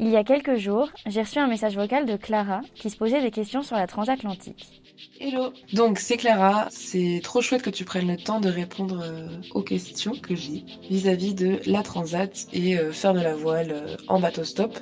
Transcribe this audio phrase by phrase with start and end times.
[0.00, 3.22] Il y a quelques jours, j'ai reçu un message vocal de Clara qui se posait
[3.22, 4.82] des questions sur la transatlantique.
[5.20, 9.28] Hello Donc c'est Clara, c'est trop chouette que tu prennes le temps de répondre euh,
[9.52, 13.96] aux questions que j'ai vis-à-vis de la transat et euh, faire de la voile euh,
[14.08, 14.76] en bateau stop.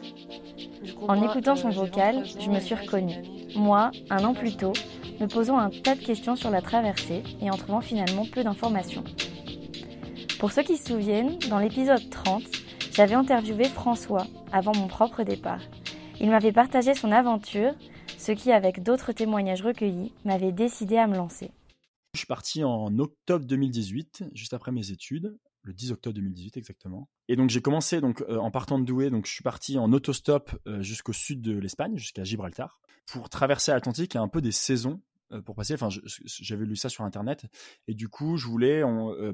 [1.07, 3.23] En écoutant son vocal, je me suis reconnue.
[3.55, 4.73] Moi, un an plus tôt,
[5.21, 9.05] me posant un tas de questions sur la traversée et en trouvant finalement peu d'informations.
[10.39, 12.43] Pour ceux qui se souviennent, dans l'épisode 30,
[12.93, 15.61] j'avais interviewé François avant mon propre départ.
[16.21, 17.75] Il m'avait partagé son aventure,
[18.19, 21.51] ce qui, avec d'autres témoignages recueillis, m'avait décidé à me lancer.
[22.15, 27.09] Je suis parti en octobre 2018, juste après mes études, le 10 octobre 2018 exactement.
[27.29, 29.93] Et donc j'ai commencé donc euh, en partant de Douai, donc je suis parti en
[29.93, 34.17] autostop euh, jusqu'au sud de l'Espagne, jusqu'à Gibraltar, pour traverser l'Atlantique.
[34.17, 35.01] A un peu des saisons
[35.33, 35.75] euh, pour passer.
[35.75, 37.47] Enfin, j'avais lu ça sur internet
[37.87, 38.83] et du coup, je voulais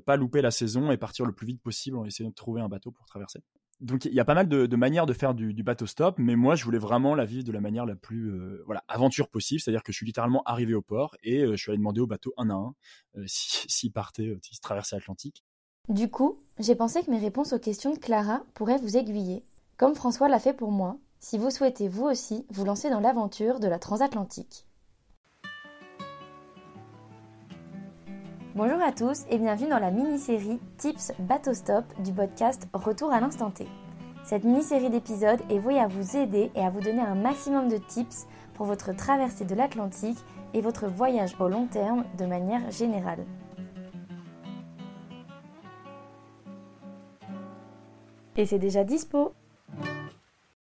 [0.04, 2.68] pas louper la saison et partir le plus vite possible en essayant de trouver un
[2.68, 3.40] bateau pour traverser.
[3.80, 6.56] Donc il y a pas mal de, manières de faire du, bateau stop, mais moi
[6.56, 8.32] je voulais vraiment la vivre de la manière la plus
[8.66, 11.78] voilà aventure possible, c'est-à-dire que je suis littéralement arrivé au port et je suis allé
[11.78, 12.74] demander au bateau un à un
[13.26, 15.44] s'il si, partait, s'il traversait l'Atlantique.
[15.88, 19.42] Du coup, j'ai pensé que mes réponses aux questions de Clara pourraient vous aiguiller,
[19.78, 23.58] comme François l'a fait pour moi, si vous souhaitez vous aussi vous lancer dans l'aventure
[23.58, 24.67] de la transatlantique.
[28.54, 33.20] Bonjour à tous et bienvenue dans la mini-série Tips Bateau Stop du podcast Retour à
[33.20, 33.66] l'instant T.
[34.24, 37.76] Cette mini-série d'épisodes est vouée à vous aider et à vous donner un maximum de
[37.76, 40.16] tips pour votre traversée de l'Atlantique
[40.54, 43.26] et votre voyage au long terme de manière générale.
[48.36, 49.34] Et c'est déjà dispo